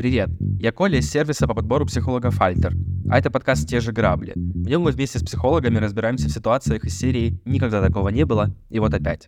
[0.00, 2.72] Привет, я Коля из сервиса по подбору психологов Альтер,
[3.10, 4.32] а это подкаст «Те же грабли».
[4.34, 8.48] В нем мы вместе с психологами разбираемся в ситуациях из серии «Никогда такого не было»
[8.70, 9.26] и вот опять.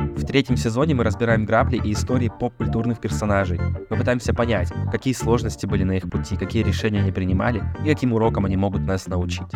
[0.00, 3.60] В третьем сезоне мы разбираем грабли и истории поп-культурных персонажей.
[3.88, 8.14] Мы пытаемся понять, какие сложности были на их пути, какие решения они принимали и каким
[8.14, 9.46] урокам они могут нас научить.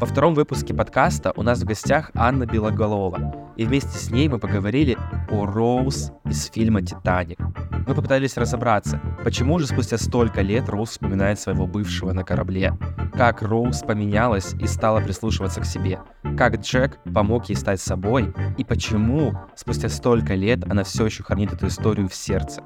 [0.00, 4.38] Во втором выпуске подкаста у нас в гостях Анна Белоголова, и вместе с ней мы
[4.38, 4.96] поговорили
[5.28, 7.40] о Роуз из фильма «Титаник».
[7.84, 12.78] Мы попытались разобраться, почему же спустя столько лет Роуз вспоминает своего бывшего на корабле,
[13.12, 15.98] как Роуз поменялась и стала прислушиваться к себе,
[16.36, 21.52] как Джек помог ей стать собой, и почему спустя столько лет она все еще хранит
[21.52, 22.62] эту историю в сердце.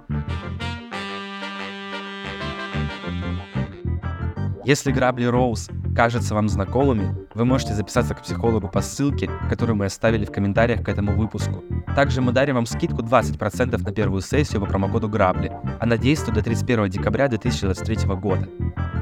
[4.64, 9.86] Если грабли Роуз кажутся вам знакомыми, вы можете записаться к психологу по ссылке, которую мы
[9.86, 11.64] оставили в комментариях к этому выпуску.
[11.96, 15.50] Также мы дарим вам скидку 20% на первую сессию по промокоду Грабли.
[15.80, 18.48] Она действует до 31 декабря 2023 года.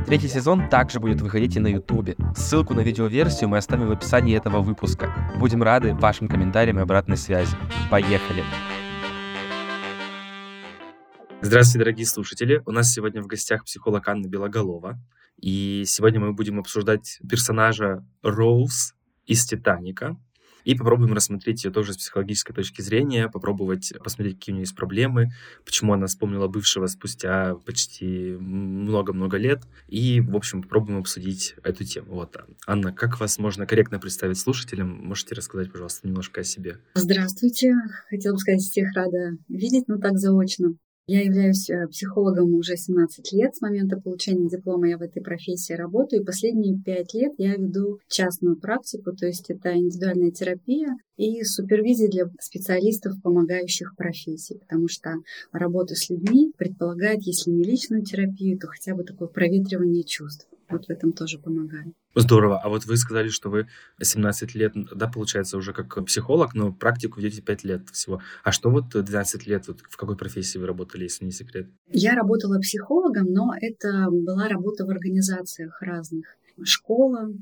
[0.07, 2.17] Третий сезон также будет выходить и на Ютубе.
[2.35, 5.13] Ссылку на видеоверсию мы оставим в описании этого выпуска.
[5.39, 7.55] Будем рады вашим комментариям и обратной связи.
[7.91, 8.45] Поехали!
[11.43, 12.63] Здравствуйте, дорогие слушатели.
[12.65, 14.99] У нас сегодня в гостях психолог Анна Белоголова.
[15.41, 18.95] И сегодня мы будем обсуждать персонажа Роуз
[19.27, 20.17] из «Титаника».
[20.65, 24.77] И попробуем рассмотреть ее тоже с психологической точки зрения, попробовать посмотреть, какие у нее есть
[24.77, 25.31] проблемы,
[25.65, 29.63] почему она вспомнила бывшего спустя почти много-много лет.
[29.89, 32.15] И, в общем, попробуем обсудить эту тему.
[32.15, 34.89] Вот, Анна, как вас можно корректно представить слушателям?
[34.91, 36.79] Можете рассказать, пожалуйста, немножко о себе?
[36.95, 37.73] Здравствуйте.
[38.11, 40.75] Хотела бы сказать, всех рада видеть, но так заочно.
[41.13, 43.57] Я являюсь э, психологом уже 17 лет.
[43.57, 46.23] С момента получения диплома я в этой профессии работаю.
[46.23, 52.09] И последние 5 лет я веду частную практику, то есть это индивидуальная терапия и супервизия
[52.09, 55.15] для специалистов, помогающих профессии, потому что
[55.51, 60.47] работа с людьми предполагает, если не личную терапию, то хотя бы такое проветривание чувств.
[60.71, 61.95] Вот в этом тоже помогает.
[62.15, 62.59] Здорово.
[62.59, 63.69] А вот вы сказали, что вы
[64.01, 68.21] 17 лет, да, получается, уже как психолог, но практику ведете 5 лет всего.
[68.43, 71.69] А что вот 12 лет, вот в какой профессии вы работали, если не секрет?
[71.89, 76.37] Я работала психологом, но это была работа в организациях разных.
[76.63, 77.33] Школа,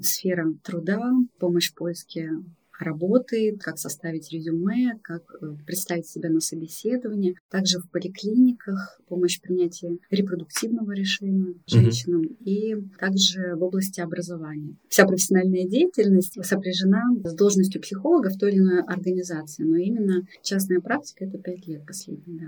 [0.00, 2.30] сфера труда, помощь в поиске
[2.78, 7.34] работы, как составить резюме, как э, представить себя на собеседование.
[7.50, 12.44] Также в поликлиниках помощь в принятии репродуктивного решения женщинам mm-hmm.
[12.44, 14.76] и также в области образования.
[14.88, 20.80] Вся профессиональная деятельность сопряжена с должностью психолога в той или иной организации, но именно частная
[20.80, 22.46] практика— это пять лет последних, да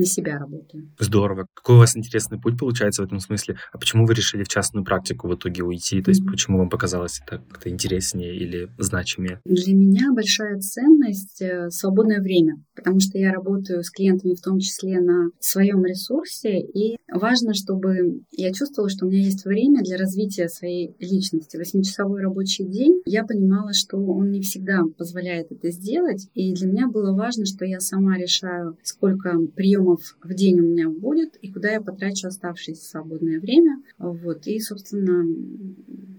[0.00, 0.90] на себя работаю.
[0.98, 1.46] Здорово.
[1.54, 3.56] Какой у вас интересный путь получается в этом смысле?
[3.72, 6.02] А почему вы решили в частную практику в итоге уйти?
[6.02, 6.30] То есть mm-hmm.
[6.30, 9.40] почему вам показалось это как-то интереснее или значимее?
[9.44, 14.58] Для меня большая ценность э,— свободное время, потому что я работаю с клиентами в том
[14.58, 19.98] числе на своем ресурсе, и важно, чтобы я чувствовала, что у меня есть время для
[19.98, 21.58] развития своей личности.
[21.58, 26.88] Восьмичасовой рабочий день, я понимала, что он не всегда позволяет это сделать, и для меня
[26.88, 31.52] было важно, что я сама решаю, сколько приемов приемов в день у меня будет, и
[31.52, 33.82] куда я потрачу оставшееся свободное время.
[33.98, 34.46] Вот.
[34.46, 35.24] И, собственно,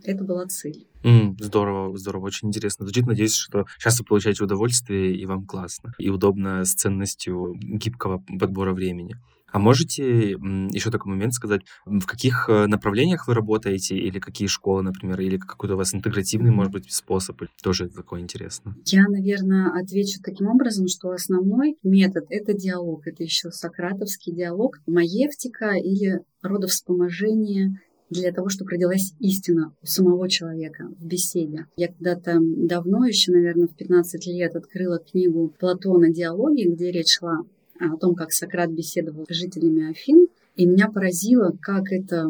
[0.03, 0.87] это была цель.
[1.03, 3.07] Mm, здорово, здорово, очень интересно звучит.
[3.07, 5.93] Надеюсь, что сейчас вы получаете удовольствие, и вам классно.
[5.97, 9.15] И удобно с ценностью гибкого подбора времени.
[9.51, 14.81] А можете еще такой момент сказать, в каких э, направлениях вы работаете, или какие школы,
[14.81, 17.41] например, или какой-то у вас интегративный, может быть, способ?
[17.61, 18.75] Тоже такое интересно.
[18.85, 23.05] Я, наверное, отвечу таким образом, что основной метод— это диалог.
[23.07, 27.79] Это еще сократовский диалог, маевтика или родовспоможение
[28.09, 31.65] для того, чтобы родилась истина у самого человека в беседе.
[31.77, 37.39] Я когда-то давно, еще, наверное, в 15 лет открыла книгу Платона «Диалоги», где речь шла
[37.81, 40.27] о том, как Сократ беседовал с жителями Афин.
[40.55, 42.27] И меня поразило, как это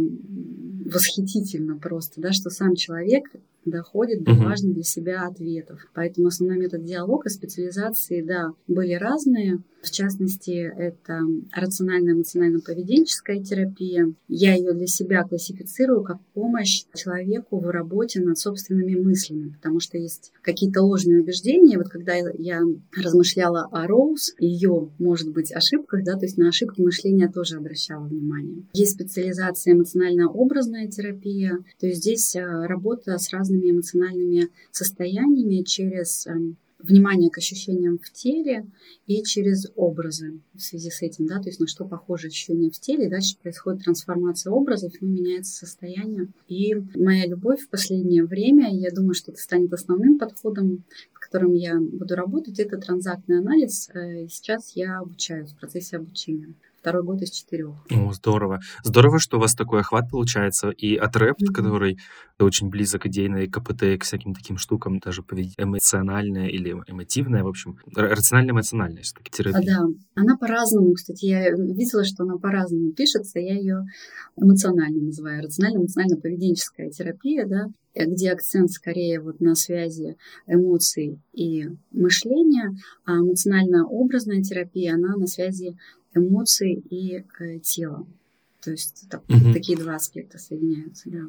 [0.86, 3.26] восхитительно просто, да, что сам человек
[3.66, 5.80] доходит до важных для себя ответов.
[5.94, 9.60] Поэтому основной метод диалога, специализации, да, были разные.
[9.82, 11.22] В частности, это
[11.52, 14.14] рациональная эмоционально-поведенческая терапия.
[14.28, 19.98] Я ее для себя классифицирую как помощь человеку в работе над собственными мыслями, потому что
[19.98, 21.80] есть какие-то ложные убеждения.
[21.80, 22.62] Вот когда я
[22.96, 28.06] размышляла о Роуз, ее, может быть, ошибках, да, то есть на ошибки мышления тоже обращала
[28.06, 28.64] внимание.
[28.74, 36.58] Есть специализация эмоционально-образная терапия, то есть здесь э, работа с разными эмоциональными состояниями через эм,
[36.84, 38.66] внимание к ощущениям в теле
[39.08, 42.80] и через образы в связи с этим, да, то есть на что похоже ощущение в
[42.80, 46.28] теле, дальше происходит трансформация образов, ну, меняется состояние.
[46.48, 50.84] И моя любовь в последнее время, я думаю, что это станет основным подходом,
[51.14, 53.90] в котором я буду работать, это транзактный анализ.
[53.94, 57.76] Э, сейчас я обучаюсь в процессе обучения второй год из четырех.
[57.92, 58.60] О, здорово.
[58.84, 60.72] Здорово, что у вас такой охват получается.
[60.72, 61.54] И от рэп, mm-hmm.
[61.54, 62.00] который
[62.40, 67.48] очень близок идейно и КПТ, и к всяким таким штукам, даже эмоциональная или эмотивная, в
[67.48, 69.62] общем, рационально-эмоциональная все-таки терапия.
[69.62, 69.86] Да,
[70.16, 73.86] она по-разному, кстати, я видела, что она по-разному пишется, я ее
[74.36, 80.18] эмоционально называю, рационально-эмоционально-поведенческая терапия, да, где акцент скорее вот на связи
[80.48, 82.76] эмоций и мышления,
[83.06, 85.78] а эмоционально-образная терапия, она на связи
[86.14, 88.06] эмоций и э, тела.
[88.62, 89.54] То есть так, угу.
[89.54, 91.22] такие два аспекта соединяются, да.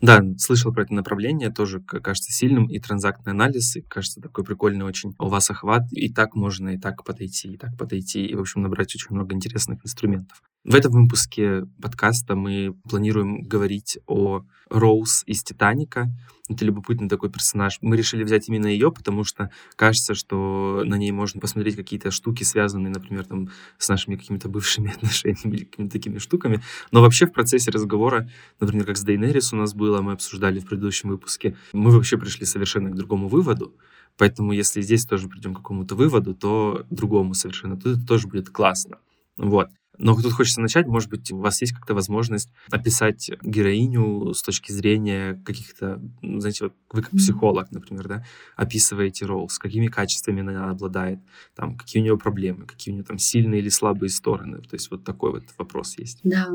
[0.00, 4.86] Да, слышал про это направление, тоже кажется сильным, и транзактный анализ, и кажется такой прикольный
[4.86, 8.40] очень у вас охват, и так можно и так подойти, и так подойти, и, в
[8.40, 10.42] общем, набрать очень много интересных инструментов.
[10.62, 16.10] В этом выпуске подкаста мы планируем говорить о Роуз из «Титаника».
[16.50, 17.78] Это любопытный такой персонаж.
[17.80, 22.42] Мы решили взять именно ее, потому что кажется, что на ней можно посмотреть какие-то штуки,
[22.42, 23.48] связанные, например, там,
[23.78, 26.60] с нашими какими-то бывшими отношениями или какими-то такими штуками.
[26.92, 28.28] Но вообще в процессе разговора,
[28.60, 32.44] например, как с Дейнерис у нас было, мы обсуждали в предыдущем выпуске, мы вообще пришли
[32.44, 33.74] совершенно к другому выводу.
[34.18, 38.50] Поэтому если здесь тоже придем к какому-то выводу, то другому совершенно, то это тоже будет
[38.50, 38.98] классно.
[39.38, 39.70] Вот.
[39.98, 44.72] Но тут хочется начать, может быть, у вас есть как-то возможность описать героиню с точки
[44.72, 48.24] зрения каких-то, ну, знаете, вот вы как психолог, например, да,
[48.56, 51.18] описываете Роуз, какими качествами она обладает,
[51.54, 54.58] там, какие у нее проблемы, какие у нее там сильные или слабые стороны.
[54.62, 56.20] То есть вот такой вот вопрос есть.
[56.24, 56.48] Да,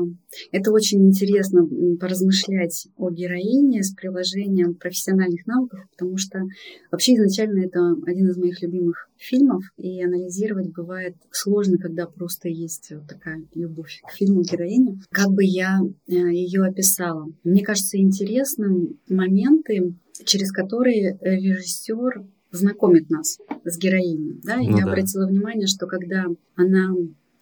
[0.50, 1.66] это очень интересно
[2.00, 6.42] поразмышлять о героине с приложением профессиональных навыков, потому что
[6.90, 12.92] вообще изначально это один из моих любимых фильмов, и анализировать бывает сложно, когда просто есть
[12.92, 15.00] вот такая любовь к фильму героини.
[15.10, 17.26] Как бы я э, ее описала?
[17.44, 24.40] Мне кажется интересным моменты, через которые режиссер знакомит нас с героиней.
[24.42, 24.60] Да?
[24.60, 24.90] И ну, я да.
[24.90, 26.94] обратила внимание, что когда она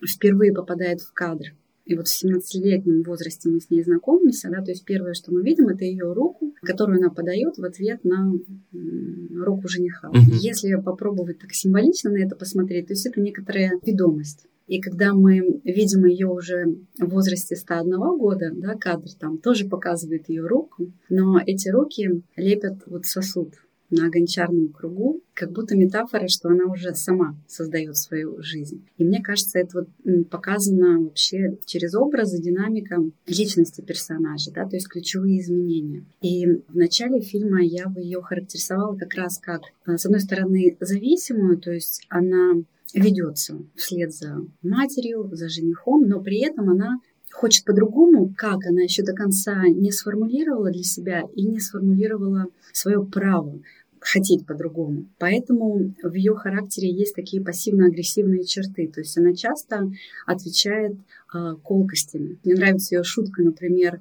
[0.07, 1.55] впервые попадает в кадр,
[1.85, 5.43] и вот в 17-летнем возрасте мы с ней знакомимся, да, то есть первое, что мы
[5.43, 8.33] видим, это ее руку, которую она подает в ответ на
[9.43, 10.09] руку жениха.
[10.09, 10.19] Угу.
[10.41, 14.47] Если попробовать так символично на это посмотреть, то есть это некоторая ведомость.
[14.67, 16.65] И когда мы видим ее уже
[16.99, 22.79] в возрасте 101 года, да, кадр там тоже показывает ее руку, но эти руки лепят
[22.87, 23.53] вот сосуд
[23.91, 28.85] на гончарном кругу, как будто метафора, что она уже сама создает свою жизнь.
[28.99, 34.89] И мне кажется, это вот показано вообще через образы, динамика личности персонажа, да, то есть
[34.89, 36.05] ключевые изменения.
[36.23, 40.77] И в начале фильма я бы ее характеризовала как раз как, э, с одной стороны,
[40.81, 42.55] зависимую, то есть она
[42.95, 47.01] ведется вслед за матерью, за женихом, но при этом она
[47.35, 53.05] хочет по-другому, как она еще до конца не сформулировала для себя и не сформулировала свое
[53.05, 53.61] право
[54.05, 55.07] хотеть по-другому.
[55.19, 58.87] Поэтому в ее характере есть такие пассивно-агрессивные черты.
[58.87, 59.91] То есть она часто
[60.27, 62.39] отвечает э, колкостями.
[62.45, 64.01] Мне нравится ее шутка, например,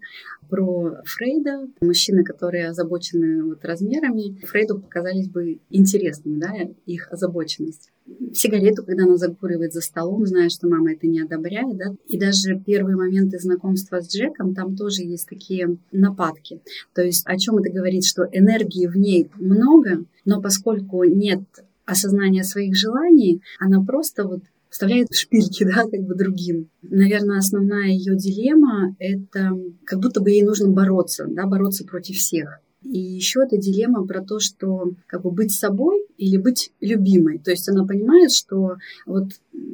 [0.50, 1.70] про Фрейда.
[1.80, 6.52] Мужчины, которые озабочены вот размерами, Фрейду показались бы интересными, да,
[6.86, 7.93] их озабоченность
[8.34, 12.60] сигарету, когда она закуривает за столом, зная, что мама это не одобряет, да, и даже
[12.60, 16.62] первые моменты знакомства с Джеком, там тоже есть такие нападки.
[16.94, 21.42] То есть о чем это говорит, что энергии в ней много, но поскольку нет
[21.86, 26.70] осознания своих желаний, она просто вот вставляет шпильки, да, как бы другим.
[26.82, 29.52] Наверное, основная ее дилемма— это
[29.86, 32.60] как будто бы ей нужно бороться, да, бороться против всех.
[32.84, 37.40] И еще это дилемма про то, что как бы быть собой или быть любимой.
[37.40, 38.76] То есть она понимает, что
[39.06, 39.30] вот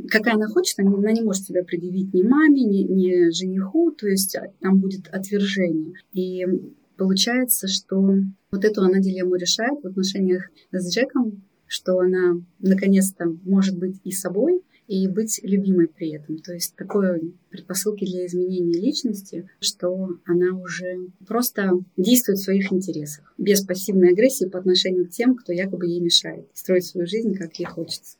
[0.09, 4.35] какая она хочет, она не может себя предъявить ни маме, ни, ни жениху, то есть
[4.35, 5.93] а, там будет отвержение.
[6.13, 6.45] И
[6.97, 8.15] получается, что
[8.51, 14.11] вот эту она дилемму решает в отношениях с Джеком, что она наконец-то может быть и
[14.11, 16.39] собой, и быть любимой при этом.
[16.39, 23.31] То есть такой предпосылки для изменения личности, что она уже просто действует в своих интересах,
[23.37, 27.53] без пассивной агрессии по отношению к тем, кто якобы ей мешает, строить свою жизнь, как
[27.59, 28.17] ей хочется.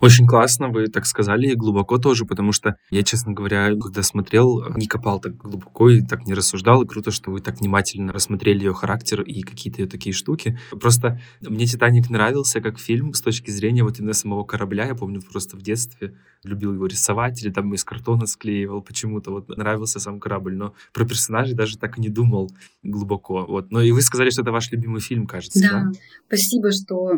[0.00, 4.64] Очень классно, вы так сказали, и глубоко тоже, потому что я, честно говоря, когда смотрел,
[4.74, 8.60] не копал так глубоко и так не рассуждал, и круто, что вы так внимательно рассмотрели
[8.60, 10.58] ее характер и какие-то ее такие штуки.
[10.70, 14.86] Просто мне «Титаник» нравился как фильм с точки зрения вот именно самого корабля.
[14.86, 19.30] Я помню просто в детстве любил его рисовать или там из картона склеивал почему-то.
[19.30, 22.50] Вот нравился сам корабль, но про персонажей даже так и не думал
[22.82, 23.44] глубоко.
[23.46, 23.70] Вот.
[23.70, 25.68] Но и вы сказали, что это ваш любимый фильм, кажется, да?
[25.70, 25.92] Да,
[26.28, 27.12] спасибо, что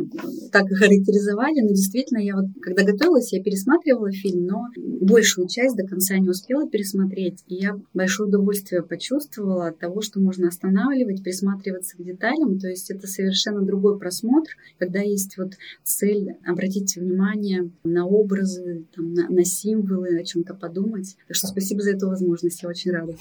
[0.50, 1.60] так характеризовали.
[1.60, 6.28] Но действительно, я вот когда готовилась, я пересматривала фильм, но большую часть до конца не
[6.28, 7.44] успела пересмотреть.
[7.46, 12.58] И я большое удовольствие почувствовала от того, что можно останавливать, присматриваться к деталям.
[12.58, 15.52] То есть это совершенно другой просмотр, когда есть вот
[15.84, 21.16] цель обратить внимание на образы, там, на, на символы, о чем-то подумать.
[21.28, 23.14] Так что спасибо за эту возможность, я очень рада.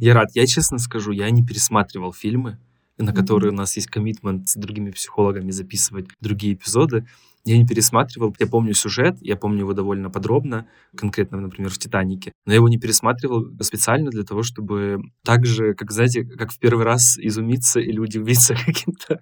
[0.00, 0.30] Я рад.
[0.34, 2.58] Я честно скажу, я не пересматривал фильмы,
[2.98, 7.06] на которые у нас есть коммитмент с другими психологами записывать другие эпизоды.
[7.46, 8.34] Я не пересматривал.
[8.40, 12.32] Я помню сюжет, я помню его довольно подробно, конкретно, например, в «Титанике».
[12.44, 16.58] Но я его не пересматривал специально для того, чтобы так же, как, знаете, как в
[16.58, 19.20] первый раз изумиться или удивиться каким-то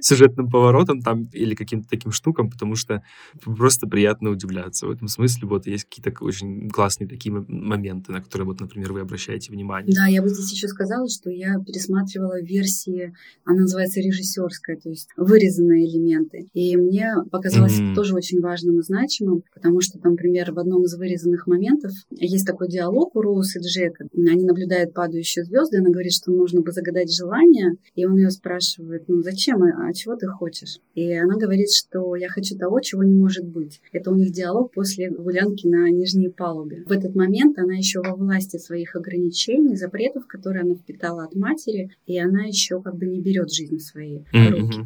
[0.00, 3.02] сюжетным поворотом там или каким-то таким штукам, потому что
[3.44, 4.86] просто приятно удивляться.
[4.86, 9.00] В этом смысле вот есть какие-то очень классные такие моменты, на которые вот, например, вы
[9.00, 9.94] обращаете внимание.
[9.94, 15.10] Да, я бы здесь еще сказала, что я пересматривала версии, она называется режиссерская, то есть
[15.16, 16.48] вырезанные элементы.
[16.52, 17.94] И мне показалось mm-hmm.
[17.94, 22.46] тоже очень важным и значимым, потому что там, например, в одном из вырезанных моментов есть
[22.46, 24.06] такой диалог у Роуз и Джека.
[24.14, 29.04] Они наблюдают падающие звезды, она говорит, что нужно бы загадать желание, и он ее спрашивает,
[29.08, 29.58] ну зачем?
[29.62, 30.78] а чего ты хочешь?
[30.94, 33.80] И она говорит, что я хочу того, чего не может быть.
[33.92, 36.84] Это у них диалог после гулянки на нижней палубе.
[36.86, 41.90] В этот момент она еще во власти своих ограничений, запретов, которые она впитала от матери,
[42.06, 44.50] и она еще как бы не берет жизнь в свои mm-hmm.
[44.50, 44.78] руки.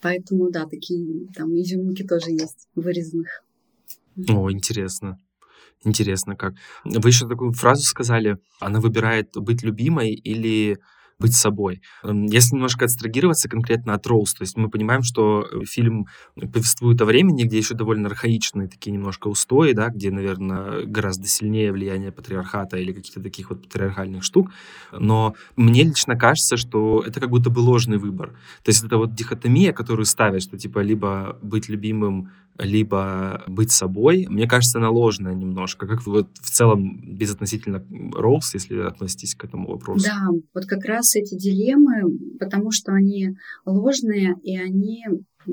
[0.00, 3.42] Поэтому, да, такие там изюминки тоже есть вырезанных.
[4.28, 5.18] О, интересно.
[5.84, 6.54] Интересно как.
[6.84, 10.78] Вы еще такую фразу сказали, она выбирает быть любимой или
[11.18, 11.80] быть собой.
[12.04, 17.06] Если немножко абстрагироваться конкретно от Роуз, то есть мы понимаем, что э, фильм повествует о
[17.06, 22.76] времени, где еще довольно архаичные такие немножко устои, да, где, наверное, гораздо сильнее влияние патриархата
[22.76, 24.50] или каких-то таких вот патриархальных штук.
[24.92, 28.30] Но мне лично кажется, что это как будто бы ложный выбор.
[28.62, 34.26] То есть это вот дихотомия, которую ставят, что типа либо быть любимым либо быть собой,
[34.28, 35.86] мне кажется, она ложная немножко.
[35.86, 40.06] Как вы вот в целом безотносительно Роуз, если относитесь к этому вопросу?
[40.06, 45.04] Да, вот как раз эти дилеммы, потому что они ложные, и они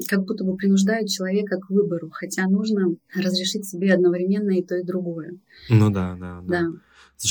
[0.08, 4.84] как будто бы принуждают человека к выбору, хотя нужно разрешить себе одновременно и то, и
[4.84, 5.34] другое.
[5.70, 6.62] Ну да, да, да.
[6.62, 6.68] да.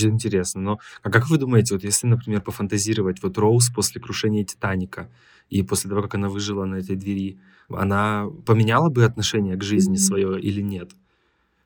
[0.01, 0.61] Интересно.
[0.61, 5.11] Но а как вы думаете, вот если, например, пофантазировать, вот Роуз после крушения Титаника
[5.51, 7.39] и после того, как она выжила на этой двери,
[7.69, 9.99] она поменяла бы отношение к жизни mm-hmm.
[9.99, 10.91] свое или нет?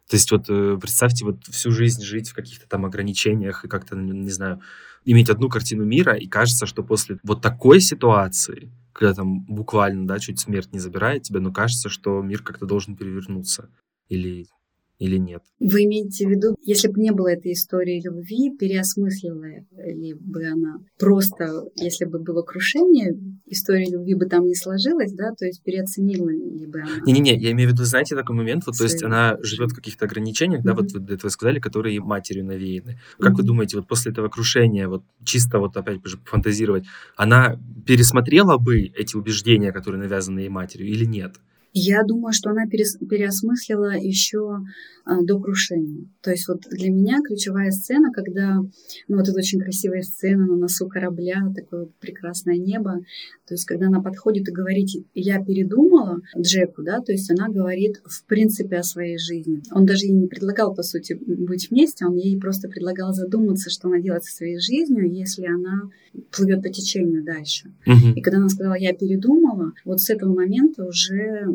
[0.08, 3.96] То есть вот э, представьте вот всю жизнь жить в каких-то там ограничениях и как-то,
[3.96, 4.60] не знаю,
[5.06, 10.18] иметь одну картину мира, и кажется, что после вот такой ситуации, когда там буквально, да,
[10.18, 13.70] чуть смерть не забирает тебя, но кажется, что мир как-то должен перевернуться.
[14.08, 14.46] Или
[14.98, 15.42] или нет?
[15.60, 19.44] Вы имеете в виду, если бы не было этой истории любви, переосмыслила
[19.86, 20.78] ли бы она?
[20.98, 23.14] Просто, если бы было крушение,
[23.46, 27.00] история любви бы там не сложилась, да, то есть переоценила ли бы она?
[27.04, 30.06] Не-не-не, я имею в виду, знаете, такой момент, вот, то есть она живет в каких-то
[30.06, 30.76] ограничениях, да, mm-hmm.
[30.76, 32.98] вот вы до этого сказали, которые матерью навеяны.
[33.18, 33.36] Как mm-hmm.
[33.36, 36.84] вы думаете, вот после этого крушения, вот чисто вот опять же фантазировать,
[37.16, 41.36] она пересмотрела бы эти убеждения, которые навязаны ей матерью, или нет?
[41.78, 44.62] Я думаю, что она переосмыслила еще
[45.04, 46.08] а, до крушения.
[46.22, 48.56] То есть вот для меня ключевая сцена, когда,
[49.08, 53.04] ну вот это очень красивая сцена на носу корабля, такое вот прекрасное небо,
[53.46, 58.00] то есть когда она подходит и говорит, я передумала Джеку, да, то есть она говорит
[58.04, 59.62] в принципе о своей жизни.
[59.70, 63.88] Он даже ей не предлагал, по сути, быть вместе, он ей просто предлагал задуматься, что
[63.88, 65.90] она делает со своей жизнью, если она
[66.32, 67.72] плывет по течению дальше.
[67.86, 68.14] Угу.
[68.16, 71.46] И когда она сказала, я передумала, вот с этого момента уже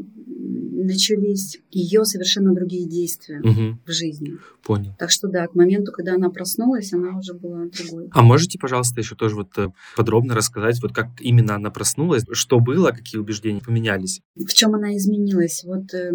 [0.83, 3.79] начались ее совершенно другие действия угу.
[3.85, 4.37] в жизни.
[4.63, 4.93] Понял.
[4.97, 8.09] Так что да, к моменту, когда она проснулась, она уже была другой.
[8.11, 12.59] А можете, пожалуйста, еще тоже вот э, подробно рассказать, вот как именно она проснулась, что
[12.59, 14.21] было, какие убеждения поменялись?
[14.35, 15.63] В чем она изменилась?
[15.63, 16.11] Вот э,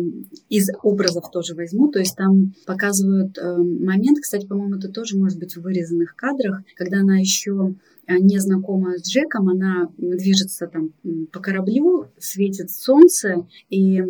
[0.48, 5.38] из образов тоже возьму, то есть там показывают э, момент, кстати, по-моему, это тоже может
[5.38, 7.74] быть в вырезанных кадрах, когда она еще
[8.08, 10.92] незнакомая с Джеком, она движется там
[11.32, 14.00] по кораблю, светит солнце, и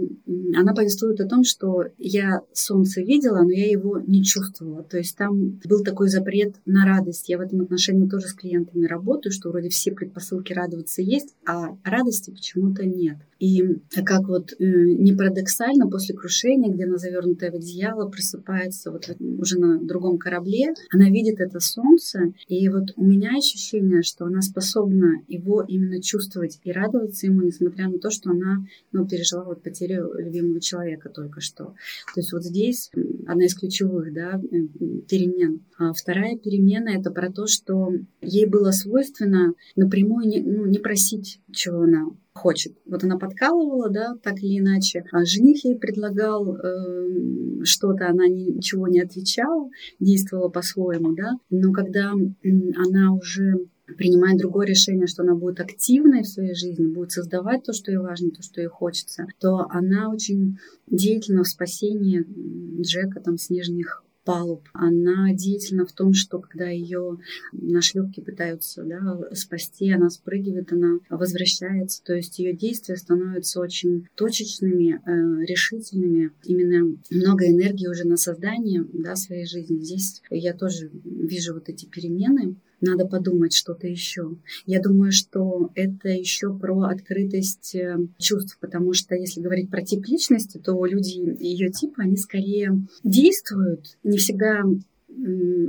[0.54, 4.82] она повествует о том, что я солнце видела, но я его не чувствовала.
[4.82, 7.28] То есть там был такой запрет на радость.
[7.28, 11.76] Я в этом отношении тоже с клиентами работаю, что вроде все предпосылки радоваться есть, а
[11.84, 13.16] радости почему-то нет.
[13.38, 13.62] И
[14.04, 19.58] как вот э, не парадоксально, после крушения, где она завернутая в одеяло, просыпается вот уже
[19.58, 25.22] на другом корабле, она видит это солнце, и вот у меня ощущение, что она способна
[25.28, 30.12] его именно чувствовать и радоваться ему, несмотря на то, что она ну, пережила вот потерю
[30.16, 31.74] любимого человека только что.
[32.14, 32.90] То есть вот здесь
[33.26, 34.56] одна из ключевых да, э,
[35.08, 35.60] перемен.
[35.78, 41.40] А вторая перемена— это про то, что ей было свойственно напрямую не, ну, не просить,
[41.52, 42.76] чего она хочет.
[42.86, 45.04] Вот она подкалывала, да, так или иначе.
[45.10, 51.32] А жених ей предлагал э, что-то, она ничего не отвечала, действовала по-своему, да.
[51.50, 57.12] Но когда она уже принимает другое решение, что она будет активной в своей жизни, будет
[57.12, 62.24] создавать то, что ей важно, то, что ей хочется, то она очень деятельна в спасении
[62.80, 64.68] Джека там с нижних палуб.
[64.74, 67.18] Она деятельна в том, что когда ее
[67.52, 72.02] на шлюпке пытаются да, спасти, она спрыгивает, она возвращается.
[72.02, 76.32] То есть ее действия становятся очень точечными, э, решительными.
[76.44, 79.78] Именно много энергии уже на создание да, своей жизни.
[79.78, 84.37] Здесь я тоже вижу вот эти перемены надо подумать что-то еще.
[84.66, 90.06] Я думаю, что это еще про открытость э, чувств, потому что если говорить про тип
[90.06, 94.62] личности, то люди ее типа, они скорее действуют, не всегда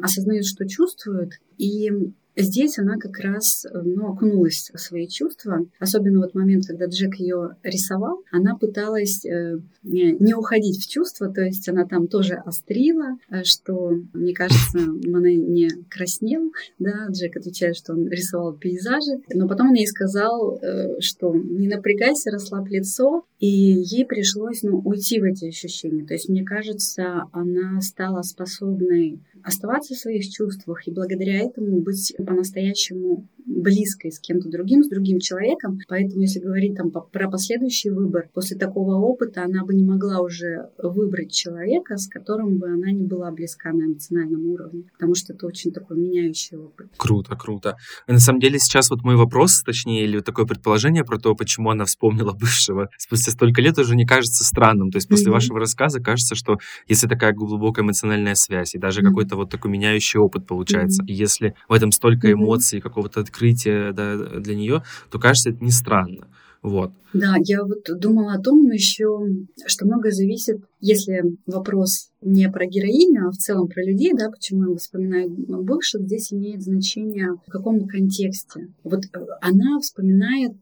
[0.02, 1.90] осознают, что чувствуют, и
[2.38, 5.65] Здесь она как раз э, ну, окунулась в свои чувства.
[5.79, 11.41] Особенно вот момент, когда Джек ее рисовал, она пыталась э, не уходить в чувства, то
[11.41, 16.51] есть она там тоже острила, э, что, мне кажется, она не краснел.
[16.77, 17.08] Да?
[17.10, 19.24] Джек отвечает, что он рисовал пейзажи.
[19.34, 20.62] Но потом он ей сказал,
[21.00, 26.06] что не напрягайся, расслабь лицо, и ей пришлось ну, уйти в эти ощущения.
[26.06, 32.13] То есть, мне кажется, она стала способной оставаться в своих чувствах и благодаря этому быть
[32.18, 35.80] по-настоящему близкой с кем-то другим, с другим человеком.
[35.88, 40.70] Поэтому, если говорить там про последующий выбор, после такого опыта она бы не могла уже
[40.77, 45.48] выбрать человека, с которым бы она не была близка на эмоциональном уровне, потому что это
[45.48, 46.88] очень такой меняющий опыт.
[46.98, 47.77] Круто, круто.
[48.08, 51.70] И на самом деле сейчас вот мой вопрос, точнее, или такое предположение про то, почему
[51.70, 54.92] она вспомнила бывшего спустя столько лет, уже не кажется странным.
[54.92, 55.32] То есть после mm-hmm.
[55.32, 59.06] вашего рассказа кажется, что если такая глубокая эмоциональная связь и даже mm-hmm.
[59.06, 61.12] какой-то вот такой меняющий опыт получается, mm-hmm.
[61.12, 62.82] если в этом столько эмоций, mm-hmm.
[62.82, 66.27] какого-то открытие да, для нее, то кажется это не странно.
[66.63, 66.91] Вот.
[67.13, 69.20] Да, я вот думала о том еще,
[69.67, 74.72] что многое зависит, если вопрос не про героиню, а в целом про людей, да, почему
[74.72, 78.67] я вспоминаю бывших, здесь имеет значение в каком контексте.
[78.84, 80.55] Вот э, она вспоминает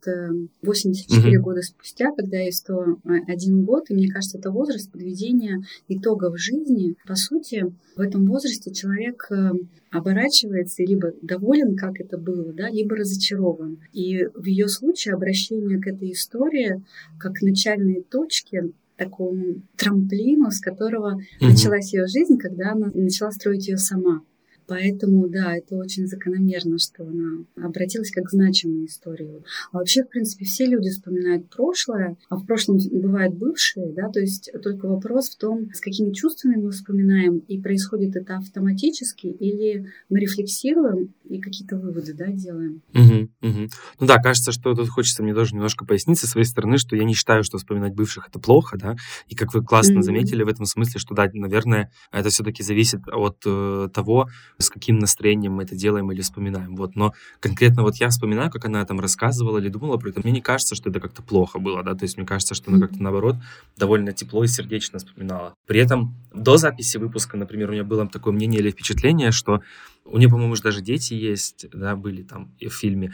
[0.62, 1.43] 84 угу.
[1.43, 6.96] года спустя, когда ей 101 год, и мне кажется, это возраст подведения итогов жизни.
[7.07, 9.51] По сути, в этом возрасте человек э,
[9.92, 13.79] оборачивается либо доволен, как это было, да, либо разочарован.
[13.94, 16.83] И в ее случае обращение к этой истории
[17.18, 23.31] как к начальной точке такому трамплину, с которого mm началась ее жизнь, когда она начала
[23.31, 24.22] строить ее сама.
[24.68, 29.44] Поэтому, да, это очень закономерно, что она обратилась как к значимой истории.
[29.72, 34.20] А вообще, в принципе, все люди вспоминают прошлое, а в прошлом бывает бывшее, да, то
[34.20, 39.92] есть только вопрос в том, с какими чувствами мы вспоминаем, и происходит это автоматически, или
[40.10, 42.82] мы рефлексируем и какие-то выводы, да, делаем.
[42.94, 43.70] Угу, угу.
[44.00, 47.04] Ну да, кажется, что тут хочется мне тоже немножко пояснить со своей стороны, что я
[47.04, 48.96] не считаю, что вспоминать бывших это плохо, да,
[49.28, 50.04] и как вы классно угу.
[50.04, 55.00] заметили в этом смысле, что да, наверное, это все-таки зависит от э, того, с каким
[55.00, 56.75] настроением мы это делаем или вспоминаем.
[56.75, 56.96] Вот.
[56.96, 60.41] Но конкретно вот я вспоминаю, как она там рассказывала или думала про это, мне не
[60.41, 63.35] кажется, что это как-то плохо было, да, то есть мне кажется, что она как-то наоборот
[63.77, 65.53] довольно тепло и сердечно вспоминала.
[65.68, 69.61] При этом до записи выпуска, например, у меня было такое мнение или впечатление, что
[70.05, 73.13] у нее, по-моему, уже даже дети есть, да, были там в фильме,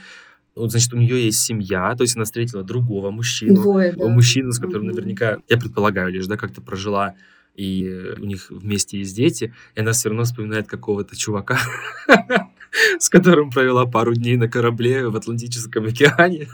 [0.56, 4.08] значит, у нее есть семья, то есть она встретила другого мужчину, Двое, да.
[4.08, 7.16] мужчину, с которым наверняка, я предполагаю лишь, да, как-то прожила
[7.56, 11.60] и у них вместе есть дети, и она все равно вспоминает какого-то чувака,
[13.00, 16.48] с которым провела пару дней на корабле в Атлантическом океане.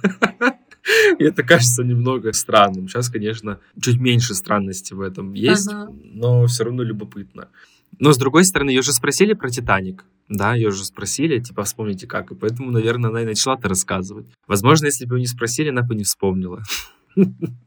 [1.20, 2.88] И это кажется немного странным.
[2.88, 5.92] Сейчас, конечно, чуть меньше странности в этом есть, ага.
[6.04, 7.50] но все равно любопытно.
[8.00, 10.06] Но, с другой стороны, ее же спросили про «Титаник».
[10.30, 12.32] Да, ее же спросили, типа, вспомните как.
[12.32, 14.28] И поэтому, наверное, она и начала это рассказывать.
[14.46, 16.64] Возможно, если бы ее не спросили, она бы не вспомнила.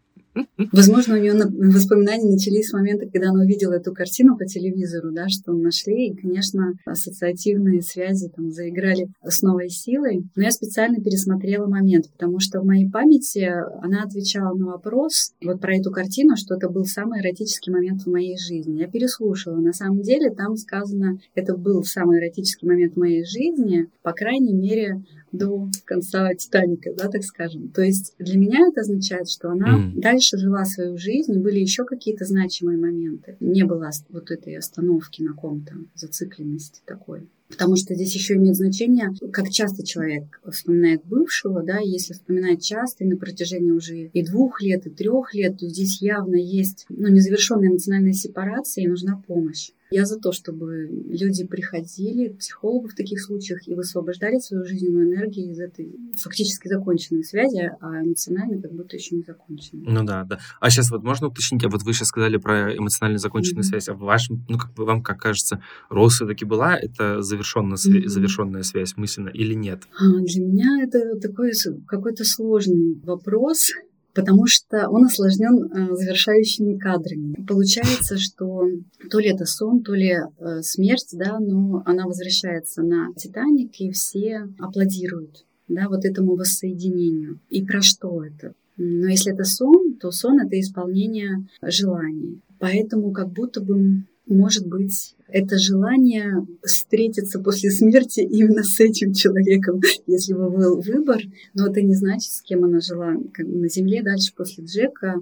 [0.72, 5.28] Возможно, у нее воспоминания начались с момента, когда она увидела эту картину по телевизору, да,
[5.28, 10.22] что нашли, и, конечно, ассоциативные связи там заиграли с новой силой.
[10.36, 13.50] Но я специально пересмотрела момент, потому что в моей памяти
[13.82, 18.10] она отвечала на вопрос вот про эту картину, что это был самый эротический момент в
[18.10, 18.80] моей жизни.
[18.80, 19.56] Я переслушала.
[19.56, 24.54] На самом деле там сказано, это был самый эротический момент в моей жизни, по крайней
[24.54, 27.68] мере, до конца Титаника, да, так скажем.
[27.68, 30.00] То есть для меня это означает, что она mm.
[30.00, 33.36] дальше жила свою жизнь, были еще какие-то значимые моменты.
[33.40, 37.28] Не было вот этой остановки на ком-то, зацикленности такой.
[37.50, 43.02] Потому что здесь еще имеет значение, как часто человек вспоминает бывшего, да, если вспоминает часто
[43.02, 47.08] и на протяжении уже и двух лет, и трех лет, то здесь явно есть ну,
[47.08, 49.70] незавершенная эмоциональная сепарация и нужна помощь.
[49.90, 55.12] Я за то, чтобы люди приходили к психологу в таких случаях и высвобождали свою жизненную
[55.12, 59.84] энергию из этой фактически законченной связи, а эмоционально как будто еще не законченной.
[59.86, 60.38] Ну да, да.
[60.60, 63.68] А сейчас вот можно уточнить, а вот вы сейчас сказали про эмоционально законченную mm-hmm.
[63.68, 67.76] связь, а в вашем, ну как бы вам как кажется, Роуз все-таки была это завершенная,
[67.76, 68.06] mm-hmm.
[68.06, 69.82] завершенная связь мысленно или нет?
[69.98, 71.52] А, для меня это такой
[71.86, 73.72] какой-то сложный вопрос
[74.14, 77.34] потому что он осложнен э, завершающими кадрами.
[77.46, 78.66] Получается, что
[79.10, 83.90] то ли это сон, то ли э, смерть, да, но она возвращается на Титаник, и
[83.90, 87.38] все аплодируют да, вот этому воссоединению.
[87.48, 88.54] И про что это?
[88.76, 92.40] Но если это сон, то сон— это исполнение желаний.
[92.58, 99.80] Поэтому как будто бы может быть, это желание встретиться после смерти именно с этим человеком,
[100.06, 101.20] если бы был выбор.
[101.54, 105.16] Но это не значит, с кем она жила как бы на земле дальше после Джека,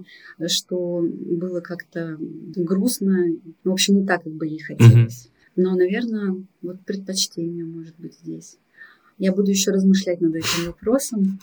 [0.47, 3.35] что было как-то грустно.
[3.63, 5.29] В общем, не так, как бы ей хотелось.
[5.55, 8.57] Но, наверное, вот предпочтение может быть здесь.
[9.19, 11.39] Я буду еще размышлять над этим вопросом.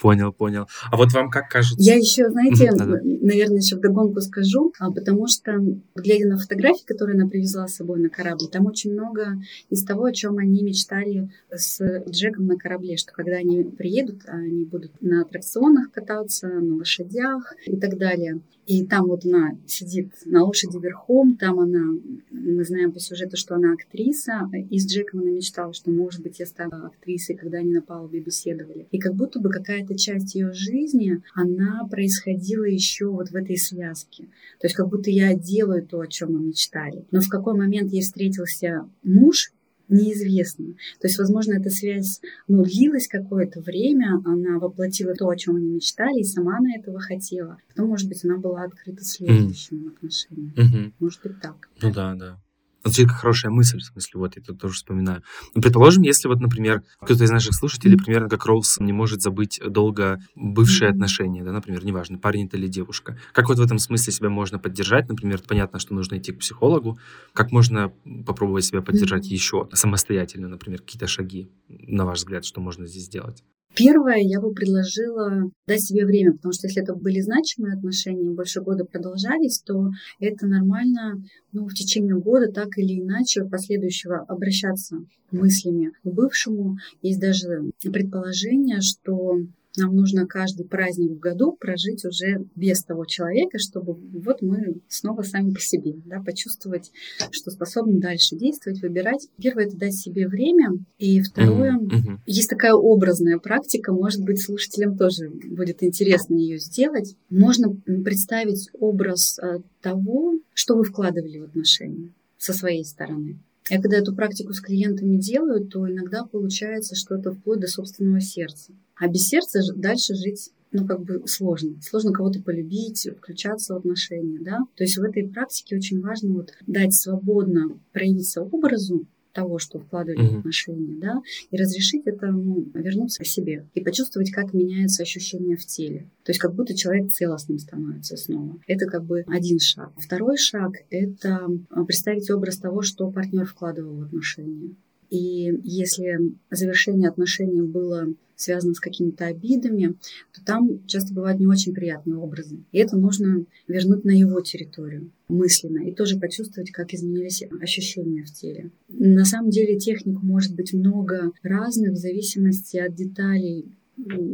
[0.00, 0.66] Понял, понял.
[0.90, 1.76] А вот вам как кажется?
[1.78, 5.52] Я еще, знаете, наверное, еще вдогонку скажу, а, потому что,
[5.94, 10.04] глядя на фотографии, которые она привезла с собой на корабль, там очень много из того,
[10.04, 15.22] о чем они мечтали с Джеком на корабле, что когда они приедут, они будут на
[15.22, 18.40] аттракционах кататься, на лошадях и так далее.
[18.70, 21.92] И там вот она сидит на лошади верхом, там она,
[22.30, 26.38] мы знаем по сюжету, что она актриса, и с Джеком она мечтала, что, может быть,
[26.38, 28.86] я стану актрисой, когда они на палубе беседовали.
[28.92, 34.26] И как будто бы какая-то часть ее жизни, она происходила еще вот в этой связке.
[34.60, 37.04] То есть как будто я делаю то, о чем мы мечтали.
[37.10, 39.52] Но в какой момент ей встретился муж,
[39.90, 40.74] неизвестно.
[41.00, 45.68] То есть, возможно, эта связь ну, длилась какое-то время, она воплотила то, о чем они
[45.68, 47.58] мечтали, и сама она этого хотела.
[47.68, 49.88] Потом, может быть, она была открыта следующим mm.
[49.88, 50.54] отношениям.
[50.56, 50.92] Mm-hmm.
[50.98, 51.68] Может быть, так.
[51.82, 52.38] Ну да, да.
[52.84, 55.22] Звучит как хорошая мысль, в смысле, вот я тут тоже вспоминаю.
[55.54, 59.60] Ну, предположим, если вот, например, кто-то из наших слушателей, примерно как Роуз, не может забыть
[59.64, 63.18] долго бывшие отношения, да, например, неважно, парень это или девушка.
[63.32, 65.08] Как вот в этом смысле себя можно поддержать?
[65.08, 66.98] Например, понятно, что нужно идти к психологу.
[67.32, 67.92] Как можно
[68.26, 73.44] попробовать себя поддержать еще самостоятельно, например, какие-то шаги, на ваш взгляд, что можно здесь сделать?
[73.74, 78.60] Первое, я бы предложила дать себе время, потому что если это были значимые отношения, больше
[78.60, 84.98] года продолжались, то это нормально ну, в течение года так или иначе последующего обращаться
[85.30, 86.78] мыслями к бывшему.
[87.02, 89.38] Есть даже предположение, что
[89.76, 95.22] нам нужно каждый праздник в году прожить уже без того человека, чтобы вот мы снова
[95.22, 96.90] сами по себе, да, почувствовать,
[97.30, 99.28] что способны дальше действовать, выбирать.
[99.40, 102.18] Первое— это дать себе время, и второе mm-hmm.
[102.26, 107.14] есть такая образная практика, может быть, слушателям тоже будет интересно ее сделать.
[107.28, 113.38] Можно представить образ э, того, что вы вкладывали в отношения со своей стороны.
[113.68, 118.20] Я когда эту практику с клиентами делаю, то иногда получается, что это вплоть до собственного
[118.20, 118.72] сердца.
[119.00, 121.80] А без сердца дальше жить ну, как бы сложно.
[121.82, 124.58] Сложно кого-то полюбить, включаться в отношения, да.
[124.76, 130.28] То есть в этой практике очень важно вот дать свободно проявиться образу, того, что вкладывали
[130.28, 130.36] mm-hmm.
[130.36, 135.64] в отношения, да, и разрешить этому вернуться к себе и почувствовать, как меняется ощущение в
[135.64, 136.10] теле.
[136.24, 138.58] То есть как будто человек целостным становится снова.
[138.66, 139.92] Это как бы один шаг.
[139.98, 144.74] Второй шаг— это а, представить образ того, что партнер вкладывал в отношения.
[145.10, 149.96] И если завершение отношений было связано с какими-то обидами,
[150.32, 152.58] то там часто бывают не очень приятные образы.
[152.72, 158.32] И это нужно вернуть на его территорию мысленно и тоже почувствовать, как изменились ощущения в
[158.32, 158.70] теле.
[158.88, 163.66] На самом деле техник может быть много разных в зависимости от деталей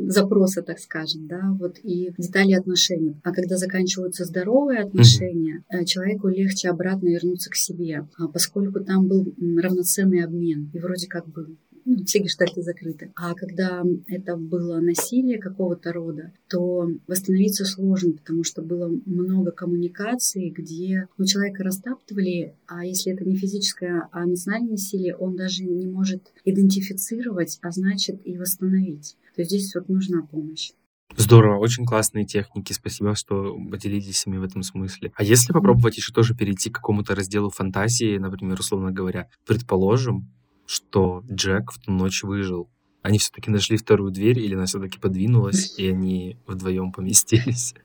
[0.07, 3.17] запроса, так скажем, да, вот и детали отношений.
[3.23, 5.85] А когда заканчиваются здоровые отношения, mm-hmm.
[5.85, 11.27] человеку легче обратно вернуться к себе, а поскольку там был равноценный обмен, и вроде как
[11.29, 11.57] бы
[12.05, 13.13] все гештальты закрыты.
[13.15, 20.51] А когда это было насилие какого-то рода, то восстановиться сложно, потому что было много коммуникаций,
[20.51, 25.87] где ну, человека растаптывали, а если это не физическое, а эмоциональное насилие, он даже не
[25.87, 29.17] может идентифицировать, а значит и восстановить.
[29.35, 30.73] То есть здесь вот нужна помощь.
[31.17, 32.73] Здорово, очень классные техники.
[32.73, 35.13] Спасибо, что поделились ими в этом смысле.
[35.15, 40.29] А если попробовать еще тоже перейти к какому-то разделу фантазии, например, условно говоря, предположим,
[40.67, 42.69] что Джек в ту ночь выжил.
[43.03, 47.75] Они все-таки нашли вторую дверь, или она все-таки подвинулась, и они вдвоем поместились.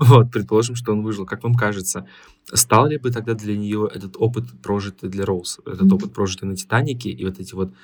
[0.00, 1.26] Вот, предположим, что он выжил.
[1.26, 2.08] Как вам кажется,
[2.46, 6.56] стал ли бы тогда для нее этот опыт прожитый для Роуз, этот опыт прожитый на
[6.56, 7.74] Титанике, и вот эти вот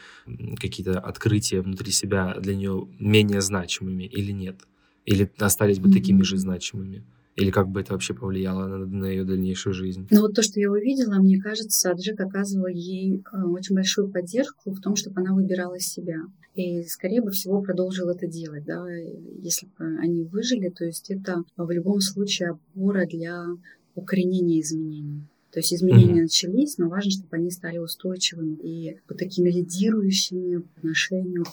[0.56, 4.66] какие-то открытия внутри себя для нее менее значимыми или нет?
[5.04, 7.04] Или остались бы такими же значимыми?
[7.36, 10.06] Или как бы это вообще повлияло на, на ее дальнейшую жизнь?
[10.10, 14.72] Ну вот то, что я увидела, мне кажется, Джек оказывал ей э, очень большую поддержку
[14.72, 16.16] в том, чтобы она выбирала себя.
[16.54, 18.84] И, скорее бы всего, продолжил это делать, да,
[19.40, 23.46] если бы они выжили, то есть это в любом случае опора для
[23.94, 25.22] укоренения изменений.
[25.52, 26.22] То есть изменения mm-hmm.
[26.22, 31.44] начались, но важно, чтобы они стали устойчивыми и вот такими лидирующими по отношению.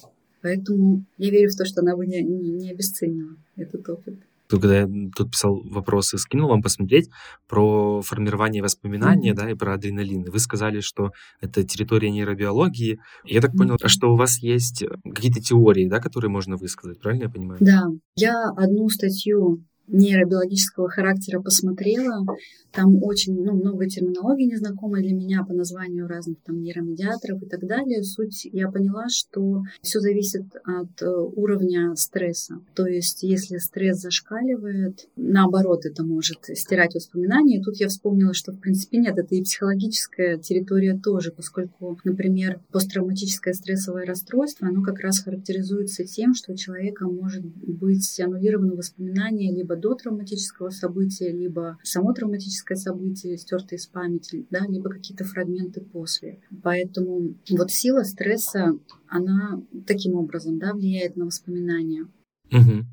[0.42, 4.16] Поэтому я верю в то, что она бы не, не, не обесценила этот опыт
[4.50, 7.10] когда я тут писал вопросы, скинул вам посмотреть
[7.48, 9.36] про формирование воспоминания, mm-hmm.
[9.36, 10.24] да, и про адреналин.
[10.24, 13.00] Вы сказали, что это территория нейробиологии.
[13.26, 13.88] Я так понял, mm-hmm.
[13.88, 17.58] что у вас есть какие-то теории, да, которые можно высказать, правильно я понимаю?
[17.62, 17.84] Да,
[18.16, 22.26] я одну статью нейробиологического характера посмотрела.
[22.72, 27.66] Там очень ну, много терминологии незнакомой для меня по названию разных там нейромедиаторов и так
[27.66, 28.04] далее.
[28.04, 32.60] Суть я поняла, что все зависит от э, уровня стресса.
[32.76, 37.60] То есть, если стресс зашкаливает, наоборот, это может стирать воспоминания.
[37.60, 42.60] И тут я вспомнила, что в принципе нет, это и психологическая территория тоже, поскольку, например,
[42.72, 49.54] посттравматическое стрессовое расстройство, оно как раз характеризуется тем, что у человека может быть аннулировано воспоминание
[49.54, 55.82] либо до травматического события, либо само травматическое событие, стертое из памяти, да, либо какие-то фрагменты
[55.82, 56.40] после.
[56.64, 62.08] Поэтому вот сила стресса, она таким образом да, влияет на воспоминания.
[62.52, 62.86] Угу.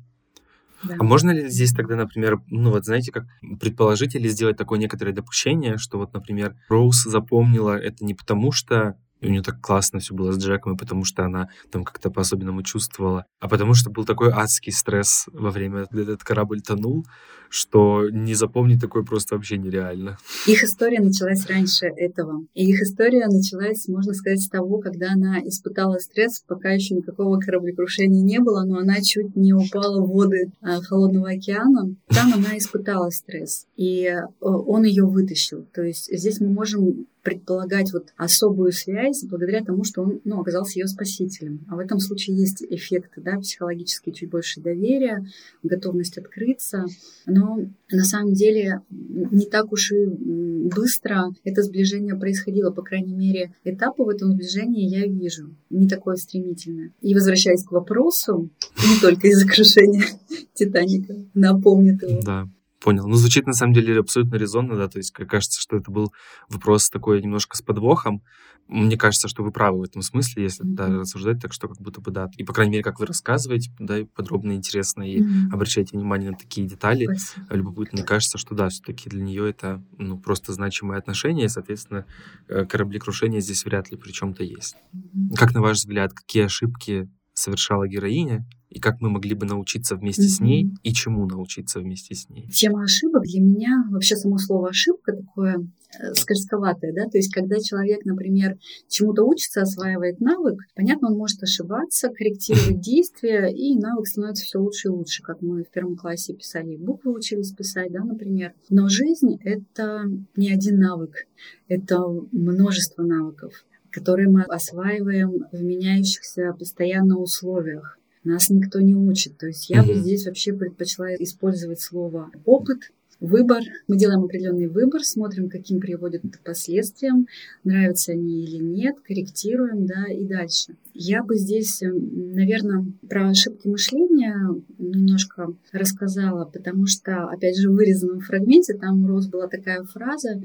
[0.83, 0.95] Да.
[0.99, 3.25] А можно ли здесь тогда, например, ну вот знаете, как
[3.59, 8.97] предположить или сделать такое некоторое допущение, что вот, например, Роуз запомнила это не потому, что
[9.21, 12.63] у нее так классно все было с Джеком, и потому что она там как-то по-особенному
[12.63, 13.25] чувствовала.
[13.39, 17.05] А потому что был такой адский стресс во время, когда этот корабль тонул,
[17.49, 20.17] что не запомнить такое просто вообще нереально.
[20.47, 22.45] Их история началась раньше этого.
[22.53, 27.39] И их история началась, можно сказать, с того, когда она испытала стресс, пока еще никакого
[27.39, 31.95] кораблекрушения не было, но она чуть не упала в воды а, холодного океана.
[32.07, 35.65] Там она испытала стресс, и э, он ее вытащил.
[35.73, 40.79] То есть здесь мы можем предполагать вот особую связь благодаря тому, что он ну, оказался
[40.79, 41.65] ее спасителем.
[41.67, 45.25] А в этом случае есть эффекты да, психологические, чуть больше доверия,
[45.63, 46.85] готовность открыться.
[47.25, 52.69] Но на самом деле не так уж и быстро это сближение происходило.
[52.69, 55.55] По крайней мере, этапы в этом сближении я вижу.
[55.71, 56.93] Не такое стремительное.
[57.01, 60.05] И возвращаясь к вопросу, не только из-за крушения
[60.53, 62.21] Титаника, напомнит его.
[62.23, 62.47] Да.
[62.85, 63.07] Понял.
[63.07, 66.13] Ну, звучит на самом деле абсолютно резонно, да, то есть кажется, что это был
[66.49, 68.21] вопрос такой немножко с подвохом.
[68.67, 70.75] Мне кажется, что вы правы в этом смысле, если mm-hmm.
[70.75, 72.29] да, рассуждать, так что как будто бы да.
[72.37, 75.51] И, по крайней мере, как вы рассказываете, да, и подробно, интересно, и mm-hmm.
[75.51, 77.05] обращаете внимание на такие детали.
[77.05, 77.55] Спасибо.
[77.55, 77.97] Любопытно.
[77.97, 82.05] Мне кажется, что да, все-таки для нее это ну, просто значимое отношение, и, соответственно,
[82.47, 84.75] э, кораблекрушение здесь вряд ли при чем-то есть.
[84.93, 85.35] Mm-hmm.
[85.37, 88.45] Как, на ваш взгляд, какие ошибки совершала героиня,
[88.75, 90.25] и как мы могли бы научиться вместе mm-hmm.
[90.25, 92.49] с ней, и чему научиться вместе с ней.
[92.49, 95.65] Тема ошибок для меня, вообще само слово ошибка такое
[95.97, 98.57] э, скользковатое, да, то есть когда человек, например,
[98.89, 104.89] чему-то учится, осваивает навык, понятно, он может ошибаться, корректировать действия, и навык становится все лучше
[104.89, 108.51] и лучше, как мы в первом классе писали, буквы учились писать, да, например.
[108.69, 110.03] Но жизнь— это
[110.35, 111.27] не один навык,
[111.69, 112.01] это
[112.33, 113.53] множество навыков
[113.91, 117.97] которые мы осваиваем в меняющихся постоянно условиях.
[118.25, 119.37] Нас никто не учит.
[119.37, 119.87] То есть я mm-hmm.
[119.87, 123.61] бы здесь вообще предпочла использовать слово опыт, выбор.
[123.87, 127.27] Мы делаем определенный выбор, смотрим, каким приводит это последствиям,
[127.63, 130.75] нравятся они или нет, корректируем, да, и дальше.
[130.93, 134.35] Я бы здесь, наверное, про ошибки мышления
[134.77, 140.41] немножко рассказала, потому что, опять же, в вырезанном фрагменте там у Роз была такая фраза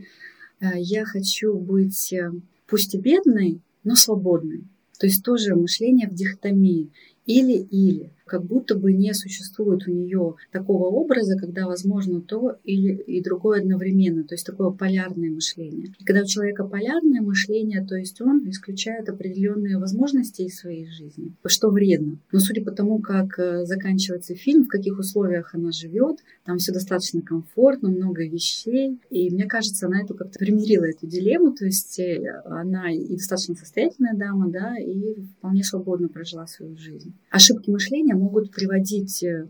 [0.61, 2.31] «Э, «Я хочу быть э,
[2.67, 4.65] пусть и бедной, но свободной.
[4.99, 6.91] То есть тоже мышление в дихотомии.
[7.37, 8.13] Или-или.
[8.31, 13.61] Как будто бы не существует у нее такого образа, когда возможно то или и другое
[13.61, 15.93] одновременно, то есть такое полярное мышление.
[15.99, 21.33] И когда у человека полярное мышление, то есть он исключает определенные возможности из своей жизни,
[21.45, 22.19] что вредно.
[22.31, 26.73] Но судя по тому, как э, заканчивается фильм, в каких условиях она живет, там все
[26.73, 29.01] достаточно комфортно, много вещей.
[29.11, 33.57] И мне кажется, она эту как-то примирила эту дилемму, то есть э, она и достаточно
[33.57, 37.13] состоятельная дама, да, и вполне свободно прожила свою жизнь.
[37.31, 39.47] Ошибки мышления могут приводить э,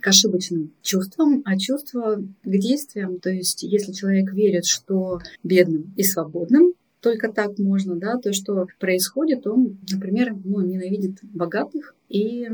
[0.00, 3.20] к ошибочным чувствам, а чувства к действиям.
[3.20, 8.66] То есть если человек верит, что бедным и свободным, только так можно, да, то, что
[8.80, 12.48] происходит, он, например, ну, ненавидит богатых, и,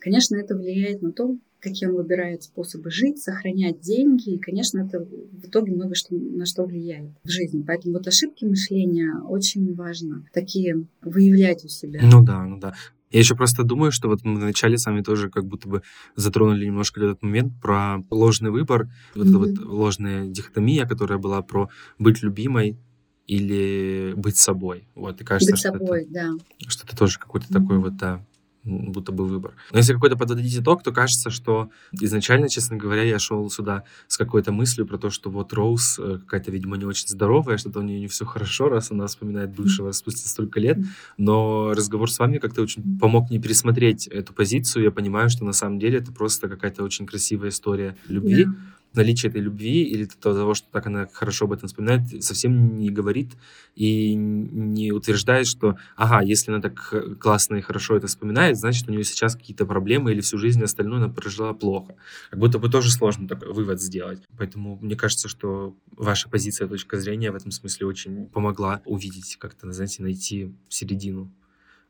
[0.00, 4.30] конечно, это влияет на то, какие он выбирает способы жить, сохранять деньги.
[4.30, 7.62] И, конечно, это в итоге много что, на что влияет в жизни.
[7.64, 12.00] Поэтому вот ошибки мышления очень важно такие выявлять у себя.
[12.02, 12.74] Ну да, ну да.
[13.12, 15.82] Я еще просто думаю, что вот мы вначале сами тоже как будто бы
[16.16, 19.28] затронули немножко этот момент про ложный выбор, вот mm-hmm.
[19.28, 22.78] эта вот ложная дихотомия, которая была про быть любимой
[23.26, 24.88] или быть собой.
[24.94, 26.30] Вот, и кажется, быть что собой, это, да.
[26.66, 27.62] Что это тоже какой-то mm-hmm.
[27.62, 28.24] такой вот, да,
[28.64, 29.54] будто бы выбор.
[29.72, 34.16] Но если какой-то подводить итог, то кажется, что изначально, честно говоря, я шел сюда с
[34.16, 37.82] какой-то мыслью про то, что вот Роуз э, какая-то, видимо, не очень здоровая, что-то у
[37.82, 40.78] нее не все хорошо, раз она вспоминает бывшего спустя столько лет.
[41.16, 44.84] Но разговор с вами как-то очень помог мне пересмотреть эту позицию.
[44.84, 48.44] Я понимаю, что на самом деле это просто какая-то очень красивая история любви.
[48.44, 48.54] Yeah
[48.94, 53.32] наличие этой любви или того, что так она хорошо об этом вспоминает, совсем не говорит
[53.74, 58.92] и не утверждает, что, ага, если она так классно и хорошо это вспоминает, значит, у
[58.92, 61.94] нее сейчас какие-то проблемы или всю жизнь остальную она прожила плохо.
[62.30, 64.22] Как будто бы тоже сложно такой вывод сделать.
[64.36, 69.70] Поэтому мне кажется, что ваша позиция, точка зрения в этом смысле очень помогла увидеть, как-то,
[69.72, 71.32] знаете, найти середину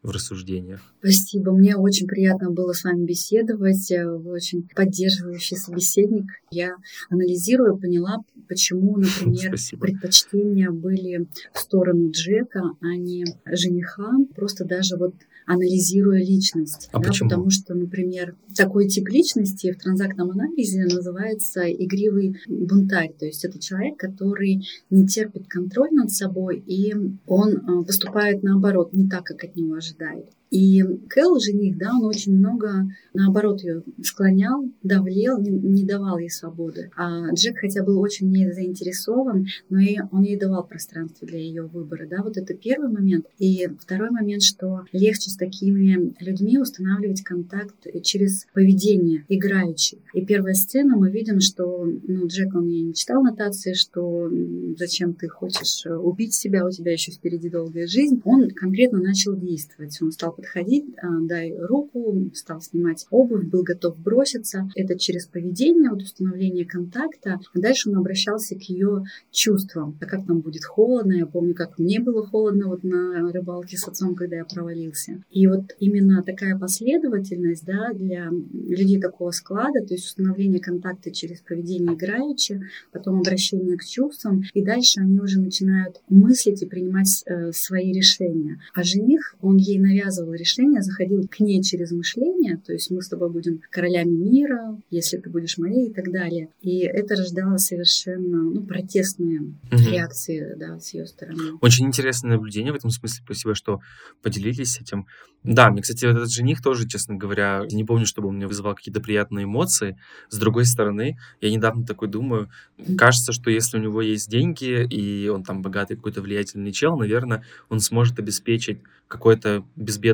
[0.03, 0.81] в рассуждениях.
[0.99, 1.53] Спасибо.
[1.53, 3.89] Мне очень приятно было с вами беседовать.
[3.91, 6.27] Вы очень поддерживающий собеседник.
[6.51, 6.77] Я
[7.09, 9.83] анализируя поняла, почему, например, Спасибо.
[9.83, 14.11] предпочтения были в сторону Джека, а не жениха.
[14.35, 15.15] Просто даже вот
[15.47, 16.89] анализируя личность.
[16.93, 17.29] А да, почему?
[17.29, 23.13] Потому что, например, такой тип личности в транзактном анализе называется игривый бунтарь.
[23.19, 26.95] То есть это человек, который не терпит контроль над собой, и
[27.27, 30.27] он э, поступает наоборот, не так, как от него ожидают.
[30.53, 36.91] И Кэл, жених, да, он очень много, наоборот, ее склонял, давлел, не, давал ей свободы.
[36.95, 41.63] А Джек, хотя был очень не заинтересован, но и он ей давал пространство для ее
[41.63, 43.25] выбора, да, вот это первый момент.
[43.39, 50.03] И второй момент, что легче с такими людьми устанавливать контакт через поведение, играющий.
[50.13, 54.31] И первая сцена, мы видим, что, ну, Джек, он ей не читал нотации, что
[54.77, 58.21] зачем ты хочешь убить себя, у тебя еще впереди долгая жизнь.
[58.27, 59.97] Он конкретно начал действовать.
[60.03, 64.69] Он стал подходить, а, дай руку, стал снимать обувь, был готов броситься.
[64.75, 67.39] Это через поведение, вот установление контакта.
[67.55, 69.97] Дальше он обращался к ее чувствам.
[70.01, 71.13] А как там будет холодно?
[71.13, 75.23] Я помню, как мне было холодно вот на рыбалке с отцом, когда я провалился.
[75.31, 81.41] И вот именно такая последовательность да, для людей такого склада, то есть установление контакта через
[81.41, 82.61] поведение играючи,
[82.93, 88.61] потом обращение к чувствам, и дальше они уже начинают мыслить и принимать э, свои решения.
[88.75, 93.03] А жених, он ей навязывал принимал решение, заходил к ней через мышление, то есть мы
[93.03, 96.49] с тобой будем королями мира, если ты будешь моей и так далее.
[96.61, 99.91] И это рождало совершенно ну, протестные угу.
[99.91, 101.59] реакции да, с ее стороны.
[101.61, 103.23] Очень интересное наблюдение в этом смысле.
[103.25, 103.81] Спасибо, что
[104.23, 105.07] поделились этим.
[105.45, 109.01] Да, мне, кстати, этот жених тоже, честно говоря, не помню, чтобы он мне вызывал какие-то
[109.01, 109.99] приятные эмоции.
[110.29, 112.49] С другой стороны, я недавно такой думаю,
[112.97, 117.43] кажется, что если у него есть деньги, и он там богатый какой-то влиятельный чел, наверное,
[117.69, 118.79] он сможет обеспечить
[119.13, 119.65] какое-то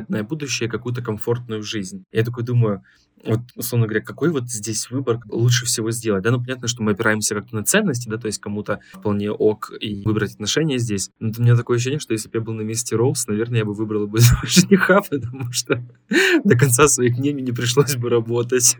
[0.09, 2.03] безбедное будущее, какую-то комфортную жизнь.
[2.11, 2.83] Я такой думаю,
[3.25, 6.23] вот, условно говоря, какой вот здесь выбор лучше всего сделать?
[6.23, 9.71] Да, ну, понятно, что мы опираемся как-то на ценности, да, то есть кому-то вполне ок
[9.79, 11.09] и выбрать отношения здесь.
[11.19, 13.65] Но у меня такое ощущение, что если бы я был на месте Роуз, наверное, я
[13.65, 15.83] бы выбрал бы жениха, потому что
[16.43, 18.75] до конца своих дней мне не пришлось бы работать.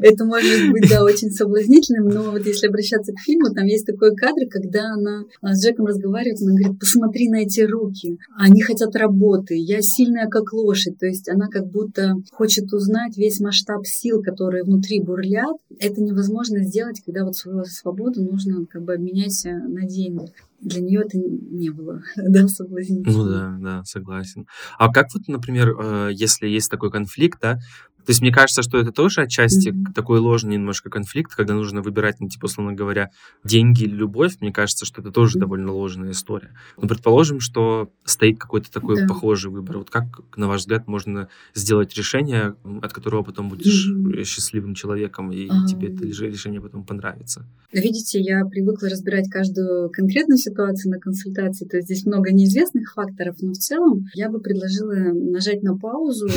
[0.00, 4.14] Это может быть, да, очень соблазнительным, но вот если обращаться к фильму, там есть такой
[4.14, 9.56] кадр, когда она с Джеком разговаривает, она говорит, посмотри на эти руки, они хотят работы,
[9.56, 14.22] я сильная как лошадь, то есть она как будто хочет узнать весь масштаб масштаб сил,
[14.22, 19.86] которые внутри бурлят, это невозможно сделать, когда вот свою свободу нужно как бы обменять на
[19.86, 20.32] деньги.
[20.60, 23.16] Для нее это не было, да, соблазнительно.
[23.16, 24.46] Ну да, да, согласен.
[24.78, 27.58] А как вот, например, э, если есть такой конфликт, да,
[28.04, 29.92] То есть мне кажется, что это тоже отчасти mm-hmm.
[29.94, 33.10] такой ложный немножко конфликт, когда нужно выбирать, ну, типа, условно говоря,
[33.44, 34.36] деньги или любовь.
[34.40, 35.40] Мне кажется, что это тоже mm-hmm.
[35.40, 36.50] довольно ложная история.
[36.80, 39.06] Но предположим, что стоит какой-то такой да.
[39.06, 39.78] похожий выбор.
[39.78, 40.04] Вот как,
[40.36, 44.24] на ваш взгляд, можно сделать решение, от которого потом будешь mm-hmm.
[44.24, 45.66] счастливым человеком, и mm-hmm.
[45.68, 47.46] тебе это решение потом понравится?
[47.72, 53.36] Видите, я привыкла разбирать каждую конкретную ситуацию на консультации, то есть здесь много неизвестных факторов,
[53.40, 56.28] но в целом я бы предложила нажать на паузу,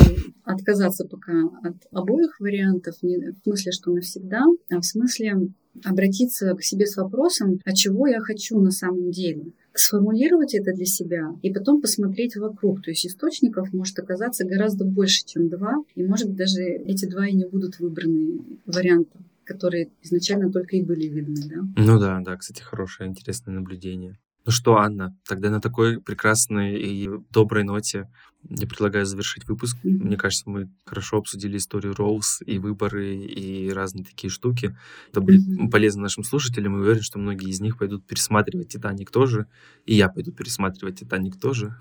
[0.44, 5.48] отказаться пока от обоих вариантов, не в смысле, что навсегда, а в смысле
[5.84, 10.86] обратиться к себе с вопросом, а чего я хочу на самом деле сформулировать это для
[10.86, 12.82] себя и потом посмотреть вокруг.
[12.82, 17.34] То есть источников может оказаться гораздо больше, чем два, и может даже эти два и
[17.34, 21.62] не будут выбраны вариантом которые изначально только и были видны, да?
[21.74, 24.18] Ну да, да, кстати, хорошее, интересное наблюдение.
[24.48, 28.08] Ну что, Анна, тогда на такой прекрасной и доброй ноте
[28.48, 29.76] я предлагаю завершить выпуск.
[29.82, 34.74] Мне кажется, мы хорошо обсудили историю Роуз и выборы, и разные такие штуки.
[35.10, 35.68] Это будет mm-hmm.
[35.68, 39.48] полезно нашим слушателям, и уверен, что многие из них пойдут пересматривать «Титаник» тоже,
[39.84, 41.76] и я пойду пересматривать «Титаник» тоже.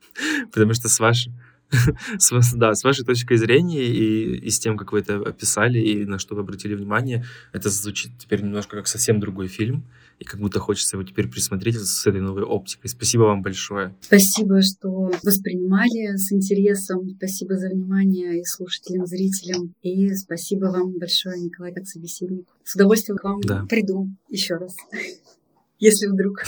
[0.52, 1.32] Потому что с вашей
[2.18, 6.04] с, да, с вашей точкой зрения и, и с тем, как вы это описали и
[6.04, 9.84] на что вы обратили внимание, это звучит теперь немножко как совсем другой фильм,
[10.20, 12.90] и как будто хочется его теперь присмотреть с этой новой оптикой.
[12.90, 13.96] Спасибо вам большое.
[14.02, 17.08] Спасибо, что воспринимали с интересом.
[17.16, 19.74] Спасибо за внимание и слушателям, зрителям.
[19.80, 22.46] И спасибо вам большое, Николай, как собеседник.
[22.64, 23.64] С удовольствием к вам да.
[23.64, 24.76] приду еще раз
[25.78, 26.44] если вдруг.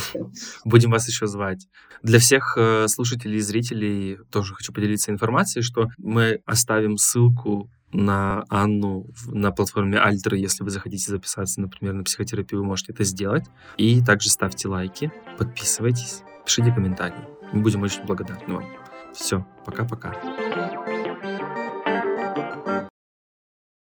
[0.66, 1.66] Будем вас еще звать.
[2.02, 8.44] Для всех э, слушателей и зрителей тоже хочу поделиться информацией, что мы оставим ссылку на
[8.48, 13.44] Анну на платформе Альтер, если вы захотите записаться, например, на психотерапию, вы можете это сделать.
[13.76, 17.24] И также ставьте лайки, подписывайтесь, пишите комментарии.
[17.52, 18.64] Мы будем очень благодарны вам.
[19.12, 20.14] Все, пока-пока.